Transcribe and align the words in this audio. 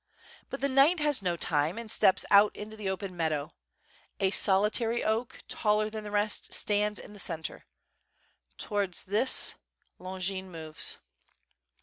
But 0.49 0.61
the 0.61 0.67
knight 0.67 0.99
has 0.99 1.21
no 1.21 1.37
time 1.37 1.77
and 1.77 1.91
steps 1.91 2.25
out 2.31 2.55
into 2.55 2.75
the 2.75 2.89
open 2.89 3.15
meadow. 3.15 3.53
A 4.19 4.31
solitary 4.31 5.03
oak, 5.03 5.43
taller 5.47 5.91
than 5.91 6.03
the 6.03 6.09
rest, 6.09 6.53
stands 6.55 6.99
in 6.99 7.13
the 7.13 7.19
centre, 7.19 7.67
to 8.57 8.69
wards 8.71 9.05
this 9.05 9.53
Longin 9.99 10.49
moves. 10.51 10.97